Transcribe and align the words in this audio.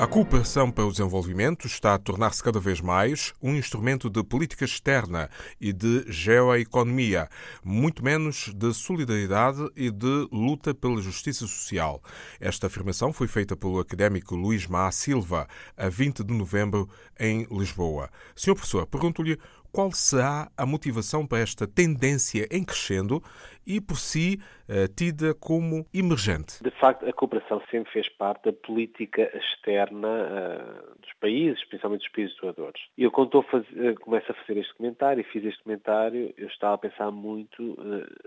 A 0.00 0.06
cooperação 0.06 0.70
para 0.70 0.86
o 0.86 0.90
desenvolvimento 0.90 1.66
está 1.66 1.92
a 1.92 1.98
tornar-se 1.98 2.42
cada 2.42 2.58
vez 2.58 2.80
mais 2.80 3.34
um 3.42 3.54
instrumento 3.54 4.08
de 4.08 4.24
política 4.24 4.64
externa 4.64 5.28
e 5.60 5.74
de 5.74 6.10
geoeconomia, 6.10 7.28
muito 7.62 8.02
menos 8.02 8.50
de 8.54 8.72
solidariedade 8.72 9.70
e 9.76 9.90
de 9.90 10.26
luta 10.32 10.72
pela 10.72 11.02
justiça 11.02 11.46
social. 11.46 12.02
Esta 12.40 12.68
afirmação 12.68 13.12
foi 13.12 13.28
feita 13.28 13.54
pelo 13.54 13.78
académico 13.78 14.34
Luís 14.34 14.66
Má 14.66 14.90
Silva 14.90 15.46
a 15.76 15.90
20 15.90 16.24
de 16.24 16.32
novembro 16.32 16.88
em 17.18 17.46
Lisboa. 17.50 18.08
Senhor 18.34 18.54
professor, 18.54 18.86
pergunto-lhe 18.86 19.38
qual 19.72 19.92
será 19.92 20.50
a 20.56 20.66
motivação 20.66 21.26
para 21.26 21.38
esta 21.38 21.66
tendência 21.66 22.46
em 22.50 22.64
crescendo 22.64 23.22
e, 23.66 23.80
por 23.80 23.98
si, 23.98 24.38
eh, 24.68 24.88
tida 24.88 25.34
como 25.34 25.86
emergente? 25.92 26.62
De 26.62 26.70
facto, 26.70 27.06
a 27.06 27.12
cooperação 27.12 27.62
sempre 27.70 27.92
fez 27.92 28.08
parte 28.08 28.44
da 28.44 28.52
política 28.52 29.30
externa 29.36 30.08
uh, 30.08 31.00
dos 31.00 31.12
países, 31.20 31.64
principalmente 31.66 32.02
dos 32.02 32.12
países 32.12 32.36
doadores. 32.36 32.80
E 32.96 33.04
eu, 33.04 33.10
quando 33.10 33.42
fazer, 33.42 33.98
começo 34.00 34.30
a 34.30 34.34
fazer 34.34 34.58
este 34.58 34.74
comentário 34.74 35.20
e 35.20 35.24
fiz 35.24 35.44
este 35.44 35.62
comentário, 35.62 36.32
eu 36.36 36.48
estava 36.48 36.74
a 36.74 36.78
pensar 36.78 37.10
muito 37.10 37.76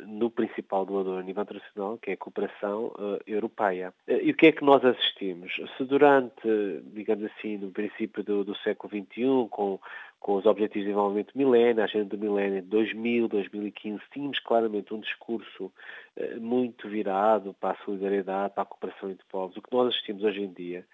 no 0.06 0.30
principal 0.30 0.86
doador 0.86 1.20
a 1.20 1.24
nível 1.24 1.44
internacional, 1.44 1.98
que 1.98 2.12
é 2.12 2.14
a 2.14 2.18
cooperação 2.18 2.94
europeia. 3.26 3.94
e 4.08 4.32
o 4.32 4.36
que 4.36 4.48
é 4.48 4.52
que 4.52 4.64
nós 4.64 4.84
assistimos? 4.86 5.52
Se 5.78 5.84
durante, 5.84 6.48
digamos 6.94 7.26
assim, 7.26 7.58
no 7.58 7.72
princípio 7.72 8.24
do, 8.24 8.44
do 8.44 8.56
século 8.58 8.90
XXI, 8.90 9.48
com 9.50 9.80
com 10.24 10.36
os 10.36 10.46
Objetivos 10.46 10.86
de 10.86 10.86
Desenvolvimento 10.86 11.38
Milénio, 11.38 11.82
a 11.82 11.86
Agenda 11.86 12.06
do 12.06 12.18
Milénio 12.18 12.62
de 12.62 12.68
2000, 12.70 13.28
2015, 13.28 14.02
tínhamos 14.12 14.40
claramente 14.40 14.94
um 14.94 15.02
discurso 15.02 15.70
eh, 16.16 16.36
muito 16.38 16.88
virado 16.88 17.54
para 17.60 17.78
a 17.78 17.84
solidariedade, 17.84 18.54
para 18.54 18.64
a 18.64 18.66
cooperação 18.66 19.12
entre 19.12 19.26
povos. 19.30 19.58
O 19.58 19.62
que 19.62 19.74
nós 19.74 19.90
assistimos 19.90 20.24
hoje 20.24 20.42
em 20.42 20.54
dia, 20.54 20.86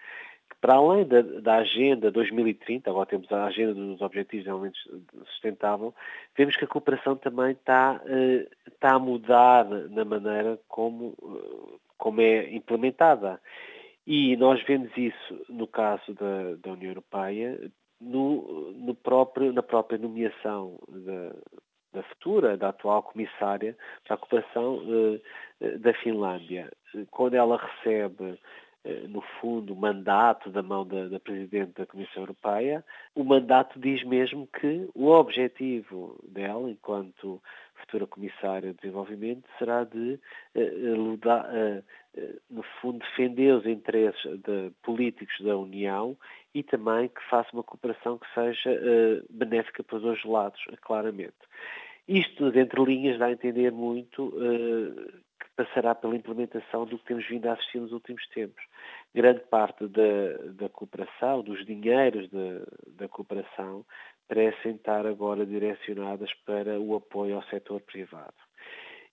que 0.50 0.56
para 0.60 0.74
além 0.74 1.06
da, 1.06 1.22
da 1.22 1.56
Agenda 1.58 2.10
2030, 2.10 2.90
agora 2.90 3.06
temos 3.06 3.30
a 3.30 3.44
Agenda 3.44 3.72
dos 3.72 4.00
Objetivos 4.00 4.44
de 4.44 4.50
Desenvolvimento 4.50 4.78
Sustentável, 5.26 5.94
vemos 6.36 6.56
que 6.56 6.64
a 6.64 6.68
cooperação 6.68 7.14
também 7.14 7.52
está, 7.52 8.02
eh, 8.06 8.48
está 8.66 8.94
a 8.96 8.98
mudar 8.98 9.64
na 9.64 10.04
maneira 10.04 10.58
como, 10.66 11.14
eh, 11.22 11.76
como 11.96 12.20
é 12.20 12.52
implementada. 12.52 13.40
E 14.04 14.36
nós 14.36 14.60
vemos 14.64 14.90
isso 14.96 15.40
no 15.48 15.68
caso 15.68 16.14
da, 16.14 16.56
da 16.56 16.72
União 16.72 16.90
Europeia, 16.90 17.70
no, 18.00 18.72
no 18.72 18.94
próprio, 18.94 19.52
na 19.52 19.62
própria 19.62 19.98
nomeação 19.98 20.78
da, 20.88 21.32
da 21.92 22.02
futura, 22.04 22.56
da 22.56 22.68
atual 22.68 23.02
comissária 23.02 23.76
para 24.04 24.14
a 24.14 24.18
cooperação 24.18 24.82
eh, 25.60 25.78
da 25.78 25.92
Finlândia. 25.94 26.70
Quando 27.10 27.34
ela 27.34 27.56
recebe, 27.56 28.38
eh, 28.84 29.02
no 29.08 29.20
fundo, 29.40 29.74
o 29.74 29.76
mandato 29.76 30.50
da 30.50 30.62
mão 30.62 30.86
da, 30.86 31.08
da 31.08 31.20
Presidente 31.20 31.72
da 31.72 31.86
Comissão 31.86 32.22
Europeia, 32.22 32.84
o 33.14 33.24
mandato 33.24 33.78
diz 33.78 34.02
mesmo 34.04 34.46
que 34.46 34.88
o 34.94 35.08
objetivo 35.08 36.18
dela, 36.28 36.70
enquanto 36.70 37.42
futura 37.80 38.06
Comissária 38.06 38.72
de 38.72 38.78
Desenvolvimento, 38.78 39.48
será 39.58 39.84
de, 39.84 40.20
uh, 40.54 41.84
no 42.50 42.59
fundo, 42.80 42.98
defender 42.98 43.54
os 43.54 43.66
interesses 43.66 44.22
de, 44.40 44.70
políticos 44.82 45.34
da 45.40 45.56
União 45.56 46.16
e 46.54 46.62
também 46.62 47.08
que 47.08 47.22
faça 47.28 47.48
uma 47.52 47.62
cooperação 47.62 48.18
que 48.18 48.26
seja 48.34 48.70
benéfica 49.30 49.82
para 49.82 49.96
os 49.96 50.02
dois 50.02 50.24
lados, 50.24 50.60
claramente. 50.82 51.36
Isto, 52.08 52.44
nas 52.44 52.56
entrelinhas, 52.56 53.18
dá 53.18 53.26
a 53.26 53.32
entender 53.32 53.70
muito 53.70 54.32
que 55.38 55.46
passará 55.56 55.94
pela 55.94 56.16
implementação 56.16 56.84
do 56.84 56.98
que 56.98 57.04
temos 57.04 57.26
vindo 57.28 57.46
a 57.46 57.52
assistir 57.52 57.78
nos 57.78 57.92
últimos 57.92 58.26
tempos. 58.28 58.62
Grande 59.14 59.40
parte 59.40 59.86
da, 59.86 60.52
da 60.52 60.68
cooperação, 60.68 61.42
dos 61.42 61.64
dinheiros 61.64 62.28
da, 62.30 62.66
da 62.88 63.08
cooperação, 63.08 63.84
parecem 64.28 64.76
estar 64.76 65.06
agora 65.06 65.44
direcionadas 65.44 66.32
para 66.46 66.78
o 66.80 66.94
apoio 66.94 67.36
ao 67.36 67.42
setor 67.44 67.80
privado. 67.80 68.34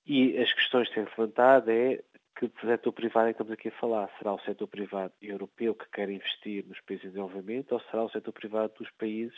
E 0.06 0.38
as 0.38 0.54
questões 0.54 0.88
que 0.88 0.96
têm 0.96 1.04
levantado 1.04 1.70
é 1.70 2.00
que 2.40 2.52
setor 2.62 2.92
privado 2.94 3.28
é 3.28 3.34
que 3.34 3.42
estamos 3.42 3.54
aqui 3.54 3.70
a 3.70 3.80
falar? 3.80 4.10
Será 4.18 4.34
o 4.34 4.40
setor 4.42 4.68
privado 4.68 5.14
europeu 5.22 5.74
que 5.76 5.90
quer 5.92 6.10
investir 6.10 6.66
nos 6.68 6.80
países 6.82 7.06
em 7.06 7.10
desenvolvimento 7.10 7.72
ou 7.72 7.80
será 7.82 8.04
o 8.04 8.10
setor 8.10 8.32
privado 8.32 8.74
dos 8.80 8.90
países 8.92 9.38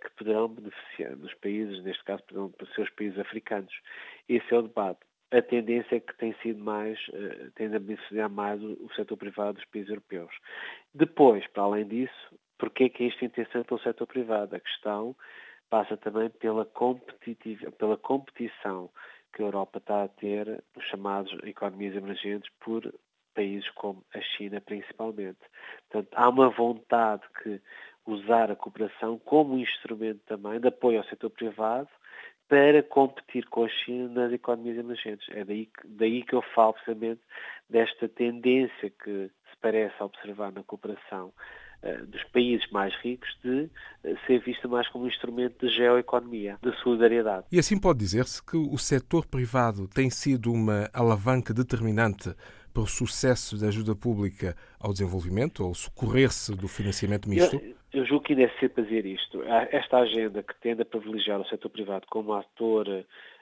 que 0.00 0.10
poderão 0.16 0.48
beneficiar, 0.48 1.16
dos 1.16 1.34
países, 1.34 1.82
neste 1.82 2.04
caso, 2.04 2.22
poderão 2.24 2.52
os 2.60 2.90
países 2.90 3.18
africanos? 3.18 3.74
Esse 4.28 4.54
é 4.54 4.58
o 4.58 4.62
debate. 4.62 5.00
A 5.30 5.42
tendência 5.42 5.96
é 5.96 6.00
que 6.00 6.16
tem 6.16 6.34
sido 6.42 6.62
mais, 6.62 6.98
uh, 7.08 7.50
tende 7.54 7.76
a 7.76 7.80
beneficiar 7.80 8.30
mais 8.30 8.62
o, 8.62 8.72
o 8.84 8.94
setor 8.94 9.16
privado 9.16 9.54
dos 9.54 9.64
países 9.66 9.90
europeus. 9.90 10.34
Depois, 10.94 11.46
para 11.48 11.64
além 11.64 11.86
disso, 11.86 12.38
Porquê 12.58 12.84
é 12.84 12.88
que 12.88 13.04
isto 13.04 13.22
é 13.22 13.26
interessante 13.26 13.66
pelo 13.66 13.80
setor 13.80 14.06
privado? 14.06 14.56
A 14.56 14.60
questão 14.60 15.14
passa 15.70 15.96
também 15.96 16.28
pela, 16.28 16.66
pela 17.78 17.96
competição 17.96 18.90
que 19.38 19.42
a 19.44 19.46
Europa 19.46 19.78
está 19.78 20.02
a 20.02 20.08
ter 20.08 20.64
nos 20.74 20.84
chamados 20.86 21.32
economias 21.44 21.94
emergentes 21.94 22.50
por 22.58 22.92
países 23.32 23.70
como 23.70 24.04
a 24.12 24.20
China 24.20 24.60
principalmente. 24.60 25.38
Portanto, 25.88 26.12
há 26.12 26.28
uma 26.28 26.50
vontade 26.50 27.22
que 27.40 27.60
usar 28.04 28.50
a 28.50 28.56
cooperação 28.56 29.16
como 29.20 29.56
instrumento 29.56 30.20
também 30.26 30.58
de 30.58 30.66
apoio 30.66 30.98
ao 30.98 31.04
setor 31.04 31.30
privado 31.30 31.88
para 32.48 32.82
competir 32.82 33.46
com 33.46 33.64
a 33.64 33.68
China 33.68 34.08
nas 34.08 34.32
economias 34.32 34.76
emergentes. 34.76 35.28
É 35.30 35.44
daí, 35.44 35.70
daí 35.84 36.24
que 36.24 36.34
eu 36.34 36.42
falo 36.42 36.72
precisamente 36.72 37.20
desta 37.70 38.08
tendência 38.08 38.90
que 38.90 39.30
se 39.50 39.56
parece 39.60 40.02
observar 40.02 40.50
na 40.50 40.64
cooperação 40.64 41.32
dos 42.06 42.22
países 42.24 42.68
mais 42.70 42.94
ricos 42.96 43.28
de 43.42 43.68
eh, 44.04 44.14
ser 44.26 44.40
vista 44.40 44.66
mais 44.66 44.88
como 44.88 45.04
um 45.04 45.08
instrumento 45.08 45.66
de 45.66 45.74
geoeconomia, 45.74 46.58
de 46.62 46.72
solidariedade. 46.82 47.46
E 47.52 47.58
assim 47.58 47.78
pode 47.78 47.98
dizer-se 48.00 48.44
que 48.44 48.56
o 48.56 48.76
setor 48.76 49.26
privado 49.26 49.86
tem 49.88 50.10
sido 50.10 50.52
uma 50.52 50.90
alavanca 50.92 51.54
determinante 51.54 52.34
para 52.72 52.82
o 52.82 52.86
sucesso 52.86 53.58
da 53.58 53.68
ajuda 53.68 53.94
pública 53.94 54.54
ao 54.78 54.92
desenvolvimento, 54.92 55.64
ou 55.64 55.74
socorrer-se 55.74 56.54
do 56.54 56.68
financiamento 56.68 57.28
misto? 57.28 57.56
Eu, 57.56 58.00
eu 58.00 58.06
julgo 58.06 58.24
que 58.24 58.32
ainda 58.32 58.44
é 58.44 58.58
cedo 58.60 58.74
fazer 58.74 59.06
isto. 59.06 59.42
Esta 59.70 59.98
agenda 59.98 60.42
que 60.42 60.54
tende 60.60 60.82
a 60.82 60.84
privilegiar 60.84 61.40
o 61.40 61.46
setor 61.46 61.70
privado 61.70 62.06
como 62.08 62.34
ator 62.34 62.86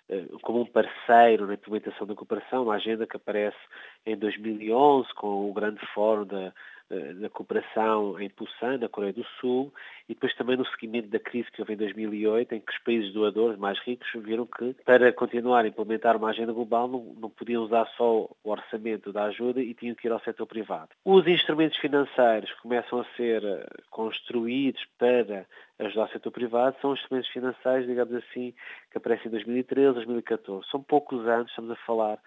eh, 0.08 0.24
como 0.42 0.60
um 0.60 0.66
parceiro 0.66 1.46
na 1.46 1.54
implementação 1.54 2.06
da 2.06 2.14
cooperação, 2.14 2.62
uma 2.62 2.76
agenda 2.76 3.06
que 3.06 3.16
aparece 3.16 3.56
em 4.04 4.16
2011 4.16 5.12
com 5.14 5.50
o 5.50 5.52
grande 5.52 5.80
fórum 5.92 6.24
da 6.24 6.46
eh, 6.46 6.52
da 6.88 7.28
cooperação 7.28 8.18
em 8.20 8.30
Busan, 8.36 8.78
na 8.78 8.88
Coreia 8.88 9.12
do 9.12 9.24
Sul, 9.40 9.72
e 10.08 10.14
depois 10.14 10.34
também 10.36 10.56
no 10.56 10.64
seguimento 10.66 11.08
da 11.08 11.18
crise 11.18 11.50
que 11.50 11.60
houve 11.60 11.74
em 11.74 11.76
2008, 11.76 12.54
em 12.54 12.60
que 12.60 12.72
os 12.72 12.78
países 12.78 13.12
doadores 13.12 13.58
mais 13.58 13.78
ricos 13.80 14.08
viram 14.14 14.46
que, 14.46 14.74
para 14.84 15.12
continuar 15.12 15.64
a 15.64 15.68
implementar 15.68 16.16
uma 16.16 16.30
agenda 16.30 16.52
global, 16.52 16.86
não, 16.86 17.14
não 17.18 17.30
podiam 17.30 17.64
usar 17.64 17.86
só 17.96 18.28
o 18.44 18.50
orçamento 18.50 19.12
da 19.12 19.24
ajuda 19.24 19.60
e 19.60 19.74
tinham 19.74 19.94
que 19.96 20.06
ir 20.06 20.12
ao 20.12 20.20
setor 20.20 20.46
privado. 20.46 20.90
Os 21.04 21.26
instrumentos 21.26 21.78
financeiros 21.78 22.52
que 22.52 22.62
começam 22.62 23.00
a 23.00 23.04
ser 23.16 23.42
eh, 23.42 23.66
construídos 23.90 24.84
para 24.96 25.44
ajudar 25.78 26.04
o 26.04 26.12
setor 26.12 26.30
privado 26.30 26.76
são 26.80 26.94
instrumentos 26.94 27.30
financeiros, 27.30 27.86
digamos 27.86 28.14
assim, 28.14 28.54
que 28.90 28.98
aparecem 28.98 29.26
em 29.26 29.30
2013, 29.30 29.94
2014. 29.94 30.68
São 30.70 30.82
poucos 30.82 31.26
anos, 31.26 31.50
estamos 31.50 31.70
a 31.70 31.76
falar 31.76 32.18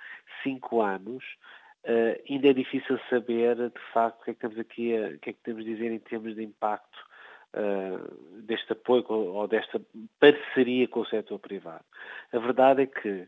cinco 0.43 0.81
anos, 0.81 1.23
Uh, 1.85 2.21
ainda 2.29 2.49
é 2.49 2.53
difícil 2.53 2.99
saber, 3.09 3.55
de 3.55 3.79
facto, 3.93 4.21
o 4.21 4.23
que 4.25 4.31
é 4.31 4.33
que 4.33 4.39
temos 4.39 4.59
aqui, 4.59 4.93
o 5.15 5.19
que 5.19 5.29
é 5.29 5.33
que 5.33 5.39
temos 5.43 5.61
a 5.61 5.65
dizer 5.65 5.91
em 5.91 5.99
termos 5.99 6.35
de 6.35 6.43
impacto 6.43 6.99
uh, 7.53 8.41
deste 8.41 8.73
apoio 8.73 9.05
ou 9.09 9.47
desta 9.47 9.81
parceria 10.19 10.87
com 10.87 10.99
o 11.01 11.05
setor 11.05 11.39
privado. 11.39 11.85
A 12.33 12.39
verdade 12.39 12.83
é 12.83 12.85
que, 12.85 13.27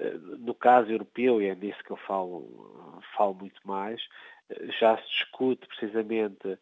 uh, 0.00 0.18
no 0.38 0.54
caso 0.54 0.90
europeu, 0.90 1.42
e 1.42 1.46
é 1.46 1.54
nisso 1.54 1.82
que 1.84 1.90
eu 1.90 1.96
falo, 1.98 3.02
falo 3.16 3.34
muito 3.34 3.60
mais, 3.64 4.00
já 4.80 4.96
se 4.96 5.06
discute 5.08 5.66
precisamente 5.68 6.58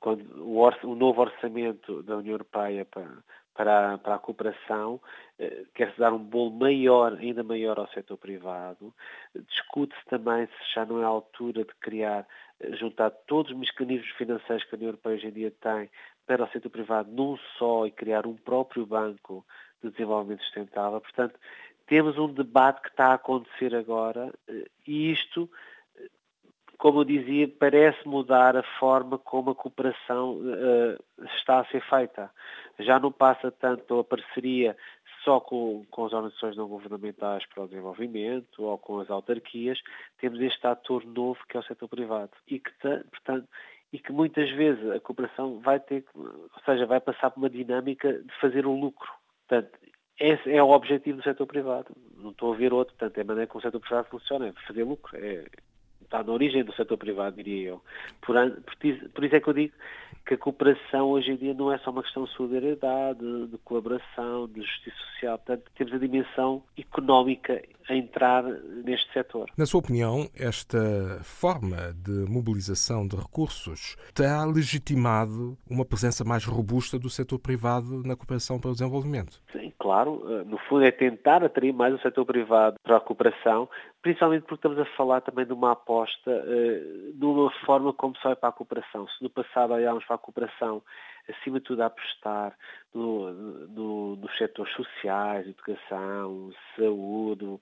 quando 0.00 0.24
o, 0.42 0.62
o, 0.62 0.94
novo 0.94 1.20
orçamento 1.20 2.02
da 2.02 2.16
União 2.16 2.32
Europeia 2.32 2.84
para, 2.84 3.10
para 3.56 3.94
a, 3.94 3.98
para 3.98 4.14
a 4.16 4.18
cooperação, 4.18 5.00
eh, 5.38 5.64
quer-se 5.74 5.98
dar 5.98 6.12
um 6.12 6.18
bolo 6.18 6.50
maior, 6.50 7.14
ainda 7.14 7.42
maior 7.42 7.78
ao 7.78 7.88
setor 7.88 8.16
privado. 8.18 8.94
Discute-se 9.48 10.04
também 10.06 10.46
se 10.46 10.74
já 10.74 10.84
não 10.84 11.00
é 11.00 11.04
a 11.04 11.08
altura 11.08 11.64
de 11.64 11.74
criar, 11.80 12.26
eh, 12.60 12.76
juntar 12.76 13.10
todos 13.10 13.52
os 13.52 13.58
mecanismos 13.58 14.10
financeiros 14.10 14.64
que 14.64 14.74
a 14.74 14.76
União 14.76 14.88
Europeia 14.88 15.16
hoje 15.16 15.28
em 15.28 15.32
dia 15.32 15.50
tem 15.50 15.90
para 16.26 16.44
o 16.44 16.48
setor 16.48 16.70
privado 16.70 17.10
num 17.10 17.36
só 17.58 17.86
e 17.86 17.90
criar 17.90 18.26
um 18.26 18.34
próprio 18.34 18.84
banco 18.84 19.44
de 19.82 19.90
desenvolvimento 19.90 20.42
sustentável. 20.42 21.00
Portanto, 21.00 21.38
temos 21.86 22.18
um 22.18 22.32
debate 22.32 22.82
que 22.82 22.88
está 22.88 23.06
a 23.08 23.14
acontecer 23.14 23.74
agora 23.74 24.32
eh, 24.48 24.66
e 24.86 25.10
isto 25.10 25.50
como 26.78 27.00
eu 27.00 27.04
dizia, 27.04 27.48
parece 27.48 28.06
mudar 28.06 28.56
a 28.56 28.62
forma 28.78 29.18
como 29.18 29.50
a 29.50 29.54
cooperação 29.54 30.34
uh, 30.34 31.24
está 31.36 31.60
a 31.60 31.64
ser 31.66 31.82
feita. 31.82 32.30
Já 32.78 32.98
não 32.98 33.10
passa 33.10 33.50
tanto 33.50 33.98
a 33.98 34.04
parceria 34.04 34.76
só 35.24 35.40
com, 35.40 35.84
com 35.90 36.06
as 36.06 36.12
organizações 36.12 36.56
não 36.56 36.68
governamentais 36.68 37.44
para 37.46 37.64
o 37.64 37.68
desenvolvimento 37.68 38.62
ou 38.62 38.78
com 38.78 39.00
as 39.00 39.10
autarquias, 39.10 39.80
temos 40.18 40.40
este 40.40 40.64
ator 40.66 41.04
novo 41.04 41.40
que 41.48 41.56
é 41.56 41.60
o 41.60 41.64
setor 41.64 41.88
privado 41.88 42.30
e 42.46 42.60
que, 42.60 42.70
portanto, 43.10 43.48
e 43.92 43.98
que 43.98 44.12
muitas 44.12 44.50
vezes 44.50 44.88
a 44.90 45.00
cooperação 45.00 45.58
vai 45.60 45.80
ter, 45.80 46.04
ou 46.14 46.50
seja, 46.64 46.86
vai 46.86 47.00
passar 47.00 47.30
por 47.30 47.40
uma 47.40 47.50
dinâmica 47.50 48.12
de 48.12 48.40
fazer 48.40 48.66
um 48.66 48.78
lucro. 48.78 49.10
Portanto, 49.48 49.78
esse 50.18 50.50
é 50.50 50.62
o 50.62 50.70
objetivo 50.70 51.18
do 51.18 51.24
setor 51.24 51.46
privado. 51.46 51.94
Não 52.16 52.30
estou 52.30 52.52
a 52.52 52.56
ver 52.56 52.72
outro. 52.72 52.94
Portanto, 52.94 53.18
é 53.18 53.20
a 53.20 53.24
maneira 53.24 53.46
como 53.46 53.60
o 53.60 53.62
setor 53.62 53.80
privado 53.80 54.08
funciona, 54.08 54.48
é 54.48 54.52
fazer 54.66 54.84
lucro. 54.84 55.16
É, 55.16 55.44
está 56.02 56.22
na 56.22 56.32
origem 56.32 56.64
do 56.64 56.74
setor 56.74 56.96
privado, 56.96 57.36
diria 57.36 57.70
eu. 57.70 57.82
Por, 58.22 58.34
por, 59.12 59.24
isso 59.24 59.36
é 59.36 59.40
que 59.40 59.48
eu 59.48 59.52
digo 59.52 59.74
que 60.26 60.34
a 60.34 60.38
cooperação 60.38 61.08
hoje 61.10 61.30
em 61.30 61.36
dia 61.36 61.54
não 61.54 61.72
é 61.72 61.78
só 61.78 61.90
uma 61.90 62.02
questão 62.02 62.24
de 62.24 62.30
solidariedade, 62.32 63.46
de, 63.46 63.58
colaboração, 63.58 64.48
de 64.48 64.60
justiça 64.60 64.96
social. 65.12 65.38
Portanto, 65.38 65.70
temos 65.76 65.92
a 65.94 65.98
dimensão 65.98 66.62
económica 66.76 67.62
a 67.88 67.94
entrar 67.94 68.42
neste 68.42 69.12
setor. 69.12 69.48
Na 69.56 69.64
sua 69.64 69.78
opinião, 69.78 70.28
esta 70.36 71.20
forma 71.22 71.94
de 71.94 72.28
mobilização 72.28 73.06
de 73.06 73.16
recursos 73.16 73.96
terá 74.12 74.44
legitimado 74.44 75.56
uma 75.70 75.84
presença 75.84 76.24
mais 76.24 76.44
robusta 76.44 76.98
do 76.98 77.08
setor 77.08 77.38
privado 77.38 78.02
na 78.04 78.16
cooperação 78.16 78.58
para 78.58 78.70
o 78.70 78.74
desenvolvimento? 78.74 79.40
Sim, 79.52 79.72
claro. 79.78 80.44
No 80.44 80.58
fundo, 80.68 80.84
é 80.84 80.90
tentar 80.90 81.44
atrair 81.44 81.72
mais 81.72 81.94
o 81.94 82.00
setor 82.00 82.24
privado 82.26 82.76
para 82.82 82.96
a 82.96 83.00
cooperação, 83.00 83.68
principalmente 84.06 84.42
porque 84.42 84.54
estamos 84.54 84.78
a 84.78 84.84
falar 84.96 85.20
também 85.20 85.44
de 85.44 85.52
uma 85.52 85.72
aposta 85.72 86.30
uh, 86.30 87.12
numa 87.16 87.50
forma 87.64 87.92
como 87.92 88.16
se 88.16 88.22
vai 88.22 88.36
para 88.36 88.50
a 88.50 88.52
cooperação. 88.52 89.08
Se 89.08 89.20
no 89.20 89.28
passado 89.28 89.72
olhámos 89.72 90.04
para 90.04 90.14
a 90.14 90.18
cooperação 90.18 90.80
acima 91.28 91.58
de 91.58 91.64
tudo, 91.64 91.82
a 91.82 91.86
apostar 91.86 92.56
no, 92.94 93.32
no, 93.32 94.14
nos 94.14 94.38
setores 94.38 94.72
sociais, 94.74 95.48
educação, 95.48 96.52
saúde. 96.76 97.58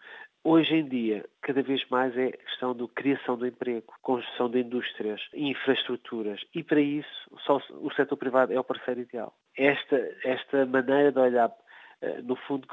Hoje 0.47 0.75
em 0.75 0.87
dia, 0.87 1.25
cada 1.41 1.63
vez 1.63 1.83
mais 1.89 2.15
é 2.15 2.33
questão 2.33 2.75
de 2.75 2.87
criação 2.89 3.39
de 3.39 3.49
emprego, 3.49 3.95
construção 4.03 4.51
de 4.51 4.61
indústrias, 4.61 5.23
infraestruturas. 5.33 6.45
E 6.55 6.63
para 6.63 6.83
isso, 6.83 7.31
só 7.47 7.59
o 7.71 7.91
setor 7.93 8.19
privado 8.19 8.53
é 8.53 8.61
o 8.61 8.65
parceiro 8.65 9.01
ideal. 9.01 9.33
Esta, 9.57 9.97
esta 10.23 10.67
maneira 10.67 11.11
de 11.11 11.19
olhar 11.19 11.49
eh, 11.49 11.55
no 12.23 12.37
fundo, 12.37 12.67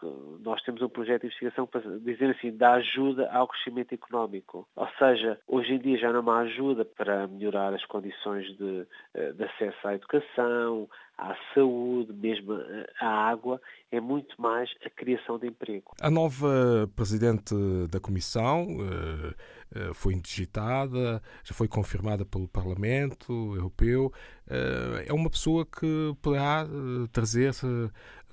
nós 0.44 0.62
temos 0.64 0.82
um 0.82 0.90
projeto 0.90 1.22
de 1.22 1.28
investigação 1.28 1.66
para 1.68 1.82
dizer 2.00 2.32
assim, 2.32 2.56
dá 2.56 2.74
ajuda 2.74 3.32
ao 3.32 3.48
crescimento 3.48 3.94
económico. 3.94 4.68
Ou 4.76 4.88
seja, 4.98 5.40
hoje 5.48 5.74
em 5.74 5.80
dia 5.80 5.98
já 5.98 6.12
não 6.12 6.30
há 6.30 6.40
ajuda 6.40 6.86
para 6.86 7.28
melhorar 7.28 7.74
as 7.74 7.86
condições 7.86 8.46
de, 8.58 8.86
eh, 9.14 9.34
de 9.34 9.44
acesso 9.44 9.88
à 9.88 9.96
educação, 9.96 10.90
à 11.18 11.36
saúde, 11.54 12.14
mesmo 12.14 12.54
à 13.00 13.08
água, 13.30 13.62
é 13.92 14.00
muito 14.00 14.42
mais 14.42 14.70
a 14.84 14.90
criação 14.90 15.38
de 15.38 15.48
emprego. 15.48 15.92
A 16.02 16.10
nova 16.10 16.90
Presidente 16.96 17.54
da 17.92 18.00
Comissão 18.00 18.66
eh, 18.66 19.36
foi 19.94 20.14
indigitada, 20.14 21.22
já 21.44 21.54
foi 21.54 21.68
confirmada 21.68 22.26
pelo 22.26 22.48
Parlamento 22.48 23.56
Europeu. 23.56 24.12
É 25.08 25.14
uma 25.14 25.30
pessoa 25.30 25.66
que 25.66 26.14
poderá 26.22 26.68
trazer 27.12 27.54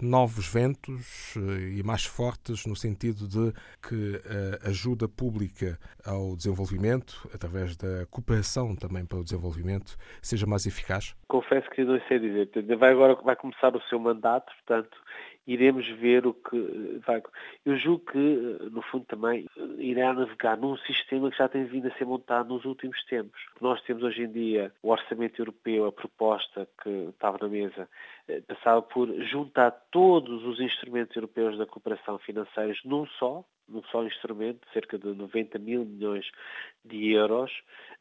novos 0.00 0.52
ventos 0.52 1.34
eh, 1.36 1.78
e 1.78 1.82
mais 1.82 2.04
fortes 2.04 2.64
no 2.66 2.76
sentido 2.76 3.26
de 3.26 3.52
que 3.82 4.20
a 4.64 4.68
ajuda 4.68 5.08
pública 5.08 5.78
ao 6.04 6.36
desenvolvimento, 6.36 7.28
através 7.34 7.76
da 7.76 8.06
cooperação 8.06 8.76
também 8.76 9.04
para 9.04 9.18
o 9.18 9.24
desenvolvimento, 9.24 9.96
seja 10.22 10.46
mais 10.46 10.66
eficaz? 10.66 11.14
Confesso 11.28 11.68
que 11.70 11.84
não 11.84 12.00
sei 12.06 12.18
dizer. 12.18 12.48
Vai 12.78 12.92
agora 12.92 13.14
vai 13.16 13.36
começar 13.36 13.74
o 13.74 13.82
seu 13.82 13.98
mandato, 13.98 14.52
portanto, 14.56 14.96
iremos 15.48 15.88
ver 15.92 16.26
o 16.26 16.34
que 16.34 17.00
vai. 17.06 17.22
Eu 17.64 17.76
julgo 17.78 18.04
que, 18.04 18.18
no 18.70 18.82
fundo, 18.82 19.06
também 19.06 19.46
irá 19.78 20.12
navegar 20.12 20.58
num 20.58 20.76
sistema 20.76 21.30
que 21.30 21.38
já 21.38 21.48
tem 21.48 21.64
vindo 21.64 21.88
a 21.88 21.90
ser 21.92 22.04
montado 22.04 22.50
nos 22.50 22.66
últimos 22.66 23.02
tempos. 23.06 23.40
Nós 23.58 23.80
temos 23.82 24.02
hoje 24.02 24.24
em 24.24 24.30
dia 24.30 24.70
o 24.82 24.90
orçamento 24.90 25.40
europeu, 25.40 25.86
a 25.86 25.92
proposta 25.92 26.68
que 26.82 26.90
estava 27.08 27.38
na 27.40 27.48
mesa, 27.48 27.88
eh, 28.28 28.42
passava 28.42 28.82
por 28.82 29.08
juntar 29.24 29.70
todos 29.90 30.44
os 30.44 30.60
instrumentos 30.60 31.16
europeus 31.16 31.56
da 31.56 31.64
cooperação 31.64 32.18
financeira 32.18 32.74
num 32.84 33.06
só, 33.06 33.42
num 33.68 33.82
só 33.84 34.04
instrumento, 34.04 34.66
cerca 34.72 34.98
de 34.98 35.08
90 35.08 35.58
mil 35.58 35.84
milhões 35.84 36.26
de 36.84 37.12
euros, 37.12 37.50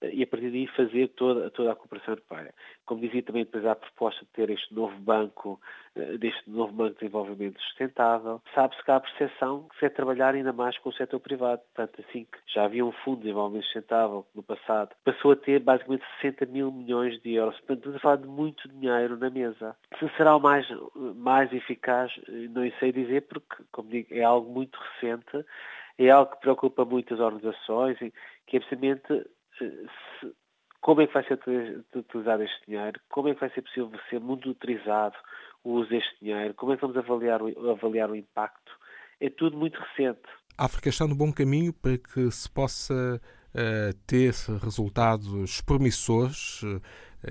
eh, 0.02 0.12
e 0.14 0.24
a 0.24 0.28
partir 0.28 0.50
daí 0.50 0.68
fazer 0.68 1.10
toda, 1.10 1.50
toda 1.52 1.72
a 1.72 1.76
cooperação 1.76 2.14
europeia. 2.14 2.54
Como 2.86 3.02
dizia 3.02 3.24
também, 3.24 3.44
depois 3.44 3.66
a 3.66 3.76
proposta 3.76 4.26
de 4.26 4.32
ter 4.32 4.50
este 4.50 4.74
novo 4.74 4.98
banco, 5.00 5.60
eh, 5.87 5.87
deste 6.20 6.50
novo 6.50 6.72
banco 6.72 6.94
de 6.94 7.00
desenvolvimento 7.00 7.62
sustentável. 7.62 8.42
Sabe-se 8.54 8.84
que 8.84 8.92
há 8.92 8.96
a 8.98 9.00
percepção 9.00 9.68
que 9.70 9.80
se 9.80 9.86
é 9.86 9.90
trabalhar 9.90 10.34
ainda 10.34 10.54
mais 10.54 10.78
com 10.78 10.90
o 10.90 10.94
setor 10.94 11.20
privado. 11.20 11.62
Portanto, 11.74 12.04
assim 12.08 12.26
que 12.26 12.38
já 12.54 12.66
havia 12.66 12.86
um 12.86 12.92
fundo 12.92 13.18
de 13.18 13.24
desenvolvimento 13.24 13.66
sustentável 13.66 14.26
no 14.34 14.44
passado, 14.44 14.96
passou 15.04 15.32
a 15.32 15.36
ter 15.36 15.60
basicamente 15.60 16.04
60 16.22 16.46
mil 16.48 16.72
milhões 16.72 17.20
de 17.22 17.34
euros. 17.34 17.58
Portanto, 17.60 17.78
estamos 17.78 17.98
a 17.98 18.00
falar 18.00 18.18
de 18.18 18.28
muito 18.28 18.68
dinheiro 18.70 19.18
na 19.18 19.30
mesa. 19.30 19.76
Se 20.00 20.10
será 20.18 20.36
o 20.36 20.40
mais, 20.40 20.68
mais 21.16 21.52
eficaz, 21.52 22.12
eh, 22.28 22.48
não 22.50 22.70
sei 22.80 22.92
dizer, 22.92 23.22
porque, 23.24 23.64
como 23.72 23.90
digo, 23.90 24.08
é 24.12 24.24
algo 24.24 24.52
muito 24.52 24.78
recente 24.78 25.46
é 25.98 26.10
algo 26.10 26.32
que 26.32 26.42
preocupa 26.42 26.86
muitas 26.86 27.20
organizações, 27.20 27.98
que 28.46 28.58
é 28.58 28.60
precisamente 28.60 29.12
eh, 29.62 29.86
se, 30.20 30.36
como 30.88 31.01
é 31.01 31.07
que 31.07 31.13
vai 31.13 31.24
ser 31.25 31.38
utilizado 31.94 32.44
este 32.44 32.66
dinheiro, 32.66 32.98
como 33.10 33.28
é 33.28 33.34
que 33.34 33.42
vai 33.42 33.50
ser 33.50 33.62
possível 33.62 33.92
ser 34.10 34.22
monitorizado 34.22 35.18
o 35.62 35.72
uso 35.72 35.89
deste 35.89 36.18
dinheiro, 36.22 36.54
como 36.54 36.72
é 36.72 36.78
que 36.78 36.81
vamos 36.81 36.95
avaliar, 36.95 37.42
avaliar 37.69 38.10
o 38.10 38.16
impacto. 38.16 38.72
É 39.19 39.30
tudo 39.30 39.57
muito 39.57 39.78
recente. 39.78 40.22
A 40.57 40.63
África 40.63 40.88
está 40.88 41.06
no 41.06 41.13
bom 41.13 41.30
caminho 41.34 41.74
para 41.74 41.98
que 41.98 42.31
se 42.31 42.50
possa 42.50 42.94
uh, 42.94 43.94
ter 44.07 44.31
resultados 44.63 45.60
promissores 45.60 46.63
uh, 46.63 46.81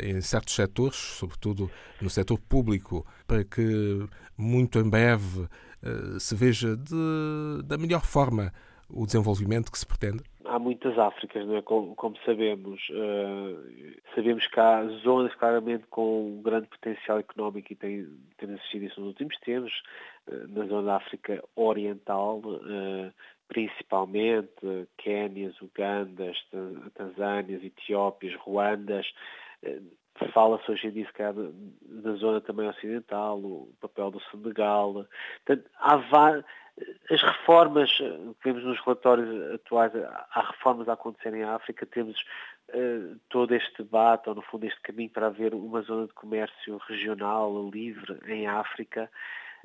em 0.03 0.21
certos 0.21 0.55
setores, 0.55 0.97
sobretudo 0.97 1.71
no 1.99 2.11
setor 2.11 2.39
público, 2.39 3.07
para 3.27 3.43
que 3.43 4.07
muito 4.37 4.79
em 4.79 4.91
breve 4.91 5.41
uh, 5.41 6.21
se 6.21 6.35
veja 6.35 6.77
de, 6.77 7.63
da 7.65 7.79
melhor 7.79 8.05
forma 8.05 8.53
o 8.87 9.07
desenvolvimento 9.07 9.73
que 9.73 9.79
se 9.79 9.87
pretende? 9.87 10.23
Há 10.57 10.59
muitas 10.59 10.99
Áfricas, 10.99 11.47
não 11.47 11.57
é? 11.57 11.61
como, 11.61 11.95
como 11.97 12.17
sabemos. 12.25 12.81
Uh, 12.89 14.01
sabemos 14.15 14.47
que 14.47 14.59
há 14.59 14.85
zonas 15.03 15.35
claramente 15.35 15.85
com 15.91 16.29
um 16.29 16.41
grande 16.41 16.67
potencial 16.69 17.19
económico 17.19 17.75
e 17.75 17.77
tem, 17.77 18.09
tem 18.39 18.55
assistido 18.55 18.87
isso 18.87 18.99
nos 18.99 19.11
últimos 19.11 19.39
tempos. 19.41 19.83
Uh, 20.27 20.49
na 20.49 20.65
zona 20.65 20.83
da 20.85 20.97
África 20.97 21.45
Oriental, 21.57 22.39
uh, 22.39 23.13
principalmente 23.49 24.89
Quénias, 24.97 25.61
Ugandas, 25.61 26.39
Tanzânias, 26.95 27.63
Etiópias, 27.63 28.35
Ruandas. 28.37 29.07
Fala-se 30.33 30.71
hoje 30.71 30.87
em 30.87 30.91
dia, 30.91 31.07
se 31.07 32.03
da 32.03 32.13
zona 32.15 32.41
também 32.41 32.67
ocidental, 32.67 33.39
o 33.39 33.69
papel 33.79 34.11
do 34.11 34.23
Senegal. 34.31 35.07
Portanto, 35.45 35.71
há 35.79 35.97
várias 35.97 36.47
as 37.11 37.23
reformas 37.23 37.91
que 37.97 38.35
vemos 38.45 38.65
nos 38.65 38.81
relatórios 38.81 39.55
atuais, 39.55 39.93
há 39.95 40.41
reformas 40.41 40.89
a 40.89 40.95
acontecer 40.95 41.35
em 41.35 41.45
África, 41.45 41.87
temos 41.87 42.19
uh, 42.71 43.17
todo 43.29 43.55
este 43.55 43.83
debate, 43.83 44.29
ou 44.29 44.35
no 44.35 44.43
fundo 44.43 44.67
este 44.67 44.81
caminho 44.81 45.11
para 45.11 45.27
haver 45.27 45.55
uma 45.55 45.83
zona 45.83 46.07
de 46.07 46.13
comércio 46.15 46.79
regional, 46.89 47.71
livre, 47.71 48.19
em 48.27 48.47
África, 48.47 49.11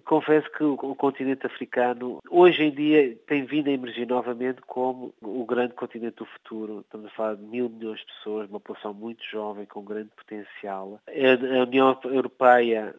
Confesso 0.06 0.50
que 0.52 0.64
o, 0.64 0.96
continente 0.96 1.46
africano 1.46 2.20
hoje 2.30 2.64
em 2.64 2.72
dia 2.72 3.16
tem 3.28 3.46
vindo 3.46 3.70
a 3.70 3.72
emergir 3.72 4.08
novamente 4.08 4.62
como 4.62 5.14
o 5.22 5.46
grande 5.46 5.74
continente 5.74 6.18
do 6.18 6.26
futuro. 6.26 6.82
Estamos 6.82 7.08
a 7.08 7.16
falar 7.16 7.36
de 7.36 7.44
mil 7.44 7.70
milhões 7.70 8.00
de 8.00 8.06
pessoas, 8.06 8.50
uma 8.50 8.60
população 8.60 8.94
muito 8.94 9.24
jovem, 9.24 9.66
com 9.66 9.84
grande 9.84 10.10
potencial. 10.16 11.00
A 11.08 11.64
União 11.64 12.00
Europeia 12.06 12.94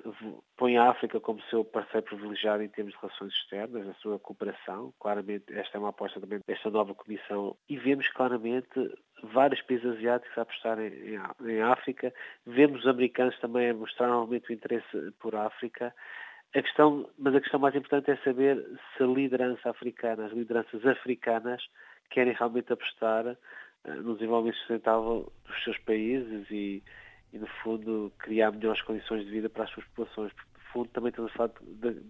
põe 0.56 0.76
a 0.76 0.90
África 0.90 1.18
como 1.20 1.42
seu 1.50 1.64
parceiro 1.64 2.06
privilegiado 2.06 2.62
em 2.62 2.68
termos 2.68 2.94
de 2.94 3.00
relações 3.00 3.32
externas, 3.32 3.88
a 3.88 3.94
sua 3.94 4.18
cooperação. 4.18 4.92
Claramente, 5.00 5.44
esta 5.50 5.76
é 5.76 5.80
uma 5.80 5.88
aposta 5.90 6.20
também 6.20 6.40
desta 6.46 6.70
nova 6.70 6.94
Comissão. 6.94 7.56
E 7.68 7.76
vemos 7.76 8.08
claramente 8.08 8.68
vários 9.22 9.60
países 9.62 9.86
asiáticos 9.86 10.36
a 10.36 10.42
apostar 10.42 10.78
em, 10.80 11.18
em 11.48 11.62
África. 11.62 12.12
Vemos 12.46 12.80
os 12.80 12.86
americanos 12.86 13.38
também 13.40 13.70
a 13.70 13.74
mostrar 13.74 14.08
novamente 14.08 14.50
o 14.50 14.52
interesse 14.52 15.12
por 15.20 15.34
África. 15.34 15.94
A 16.54 16.62
questão, 16.62 17.08
mas 17.18 17.34
a 17.34 17.40
questão 17.40 17.58
mais 17.58 17.74
importante 17.74 18.10
é 18.10 18.16
saber 18.18 18.62
se 18.96 19.02
a 19.02 19.06
liderança 19.06 19.70
africana, 19.70 20.26
as 20.26 20.32
lideranças 20.32 20.84
africanas, 20.84 21.62
querem 22.10 22.34
realmente 22.34 22.72
apostar 22.72 23.26
uh, 23.26 24.02
no 24.02 24.14
desenvolvimento 24.14 24.58
sustentável 24.58 25.32
dos 25.46 25.64
seus 25.64 25.78
países 25.78 26.46
e, 26.50 26.82
e, 27.32 27.38
no 27.38 27.46
fundo, 27.62 28.12
criar 28.18 28.52
melhores 28.52 28.82
condições 28.82 29.24
de 29.24 29.30
vida 29.30 29.48
para 29.48 29.64
as 29.64 29.70
suas 29.70 29.86
populações. 29.86 30.32
Porque, 30.34 30.50
no 30.54 30.72
fundo, 30.72 30.88
também 30.90 31.08
estamos 31.08 31.32
a 31.32 31.34
falar 31.34 31.52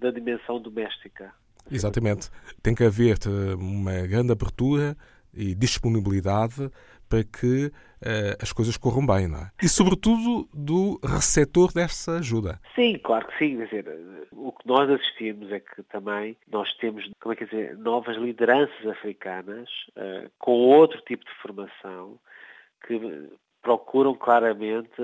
da, 0.00 0.10
dimensão 0.10 0.60
doméstica. 0.60 1.32
Exatamente. 1.70 2.28
Tem 2.60 2.74
que 2.74 2.82
haver 2.82 3.16
uma 3.56 4.06
grande 4.08 4.32
abertura 4.32 4.96
e 5.32 5.54
disponibilidade 5.54 6.68
para 7.12 7.24
que 7.24 7.66
uh, 7.66 8.40
as 8.40 8.54
coisas 8.54 8.78
corram 8.78 9.04
bem, 9.04 9.28
não 9.28 9.40
é? 9.40 9.50
E, 9.62 9.68
sobretudo, 9.68 10.48
do 10.54 10.98
receptor 11.04 11.70
dessa 11.70 12.16
ajuda. 12.16 12.58
Sim, 12.74 12.98
claro 13.04 13.26
que 13.26 13.38
sim. 13.38 13.58
Quer 13.58 13.64
dizer, 13.66 14.28
o 14.32 14.50
que 14.50 14.66
nós 14.66 14.88
assistimos 14.88 15.52
é 15.52 15.60
que 15.60 15.82
também 15.82 16.34
nós 16.50 16.72
temos, 16.76 17.06
como 17.20 17.34
é 17.34 17.36
que 17.36 17.44
dizer, 17.44 17.76
novas 17.76 18.16
lideranças 18.16 18.86
africanas 18.86 19.68
uh, 19.90 20.30
com 20.38 20.52
outro 20.52 21.02
tipo 21.02 21.22
de 21.22 21.34
formação 21.42 22.18
que 22.86 23.28
procuram 23.60 24.14
claramente 24.14 25.02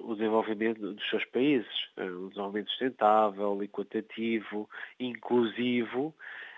o 0.00 0.14
desenvolvimento 0.14 0.92
dos 0.92 1.08
seus 1.08 1.24
países, 1.24 1.66
um 1.98 2.28
desenvolvimento 2.28 2.68
sustentável, 2.68 3.62
equitativo, 3.62 4.68
inclusivo. 5.00 6.14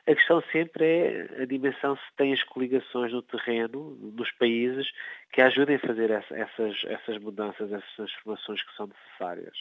A 0.08 0.14
questão 0.14 0.42
sempre 0.50 0.86
é 0.86 1.42
a 1.42 1.44
dimensão 1.44 1.94
se 1.94 2.16
tem 2.16 2.32
as 2.32 2.42
coligações 2.42 3.12
no 3.12 3.20
terreno, 3.20 3.94
nos 4.00 4.32
países, 4.32 4.90
que 5.30 5.42
ajudem 5.42 5.76
a 5.76 5.80
fazer 5.80 6.10
essas, 6.10 6.82
essas 6.86 7.18
mudanças, 7.18 7.70
essas 7.70 7.94
transformações 7.94 8.62
que 8.62 8.74
são 8.74 8.86
necessárias. 8.86 9.54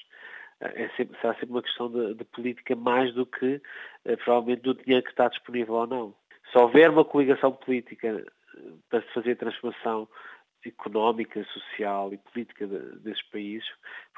É 0.61 0.87
sempre, 0.95 1.19
será 1.19 1.33
sempre 1.33 1.49
uma 1.49 1.61
questão 1.61 1.91
de, 1.91 2.13
de 2.13 2.23
política 2.23 2.77
mais 2.77 3.13
do 3.13 3.25
que 3.25 3.61
eh, 4.05 4.15
provavelmente 4.15 4.61
do 4.61 4.73
dinheiro 4.73 5.03
que 5.03 5.11
está 5.11 5.27
disponível 5.27 5.75
ou 5.75 5.85
não. 5.85 6.15
Se 6.49 6.57
houver 6.57 6.89
uma 6.89 7.03
coligação 7.03 7.51
política 7.51 8.07
eh, 8.07 8.61
para 8.89 9.01
se 9.01 9.13
fazer 9.13 9.35
transformação 9.35 10.07
económica, 10.65 11.43
social 11.53 12.13
e 12.13 12.17
política 12.17 12.67
de, 12.67 12.99
desses 12.99 13.23
países, 13.29 13.67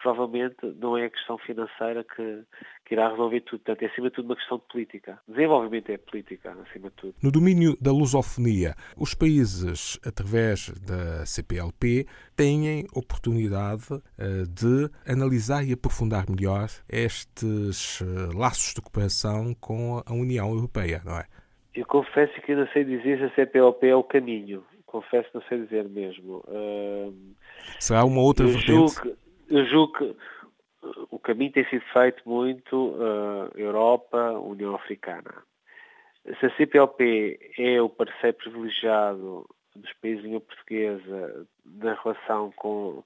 provavelmente 0.02 0.58
não 0.80 0.98
é 0.98 1.06
a 1.06 1.10
questão 1.10 1.38
financeira 1.38 2.04
que, 2.04 2.44
que, 2.86 2.94
irá 2.96 3.10
resolver 3.10 3.42
tudo. 3.42 3.60
Portanto, 3.60 3.84
é 3.84 3.86
acima 3.88 4.10
de 4.10 4.16
tudo 4.16 4.26
uma 4.26 4.36
questão 4.36 4.58
de 4.58 4.64
política. 4.72 5.20
Desenvolvimento 5.28 5.90
é 5.90 5.98
política, 5.98 6.52
acima 6.68 6.90
de 6.90 6.96
tudo. 6.96 7.16
No 7.22 7.32
domínio 7.32 7.78
da 7.82 7.92
lusofonia, 7.92 8.76
os 8.98 9.14
países, 9.14 10.00
através 10.06 10.70
da 10.80 11.26
CPLP, 11.26 12.08
têm 12.36 12.86
oportunidade 12.96 13.94
uh, 13.94 14.48
de 14.48 14.90
analisar 15.08 15.64
e 15.64 15.74
aprofundar 15.74 16.26
melhor 16.30 16.70
estes 16.90 18.02
uh, 18.02 18.38
laços 18.38 18.74
de 18.74 18.82
cooperação 18.82 19.54
com 19.60 20.02
a 20.06 20.14
União 20.14 20.50
Europeia, 20.50 21.02
não 21.06 21.18
é? 21.18 21.26
Eu 21.76 21.86
confesso 21.86 22.34
que 22.42 22.52
ainda 22.52 22.68
sei 22.74 22.84
dizer 22.84 23.20
se 23.20 23.24
a 23.26 23.36
CPLP 23.36 23.88
é 23.88 23.96
o 23.96 24.04
caminho 24.04 24.64
confesso 24.90 25.30
não 25.34 25.42
sei 25.44 25.60
dizer 25.60 25.88
mesmo. 25.88 26.44
Uh, 26.48 27.16
Será 27.80 28.04
uma 28.04 28.22
outra 28.22 28.46
eu 28.46 28.50
vertente? 28.50 28.68
Julgo, 28.68 29.18
eu 29.50 29.66
julgo 29.66 29.94
que 29.94 30.16
o 31.12 31.20
caminho 31.20 31.52
tem 31.52 31.66
sido 31.70 31.84
feito 31.94 32.28
muito 32.28 32.76
uh, 32.76 33.52
Europa, 33.56 34.32
União 34.40 34.76
Africana. 34.76 35.34
Se 36.40 36.46
a 36.46 36.56
CPLP 36.56 37.40
é 37.58 37.82
o 37.82 37.90
parceiro 37.90 38.38
privilegiado 38.38 39.46
dos 39.76 39.94
países 40.02 40.22
de 40.22 40.28
língua 40.28 40.42
portuguesa 40.42 41.48
na 41.66 41.94
relação 41.94 42.52
com 42.56 43.04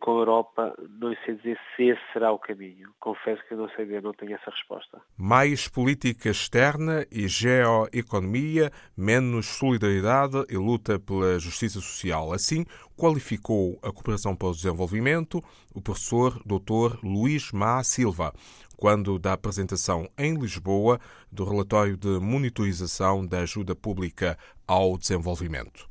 com 0.00 0.12
a 0.12 0.20
Europa, 0.20 0.74
não 0.98 1.14
sei 1.24 1.34
dizer 1.36 1.58
se 1.76 1.82
esse 1.84 2.00
será 2.12 2.32
o 2.32 2.38
caminho. 2.38 2.90
Confesso 2.98 3.42
que 3.46 3.54
não 3.54 3.68
sei 3.70 3.84
dizer, 3.84 4.02
não 4.02 4.14
tenho 4.14 4.34
essa 4.34 4.50
resposta. 4.50 5.00
Mais 5.16 5.68
política 5.68 6.30
externa 6.30 7.06
e 7.12 7.28
geoeconomia, 7.28 8.70
menos 8.96 9.46
solidariedade 9.46 10.44
e 10.48 10.56
luta 10.56 10.98
pela 10.98 11.38
justiça 11.38 11.80
social. 11.80 12.32
Assim, 12.32 12.64
qualificou 12.96 13.78
a 13.82 13.92
cooperação 13.92 14.34
para 14.34 14.48
o 14.48 14.52
desenvolvimento 14.52 15.42
o 15.74 15.82
professor 15.82 16.40
Dr. 16.44 16.98
Luís 17.04 17.52
Má 17.52 17.82
Silva, 17.84 18.32
quando 18.76 19.18
da 19.18 19.34
apresentação 19.34 20.08
em 20.16 20.34
Lisboa 20.34 20.98
do 21.30 21.44
relatório 21.44 21.96
de 21.96 22.18
monitorização 22.18 23.26
da 23.26 23.40
ajuda 23.40 23.76
pública 23.76 24.36
ao 24.66 24.96
desenvolvimento. 24.96 25.86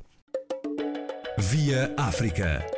Via 1.38 1.94
África 1.96 2.77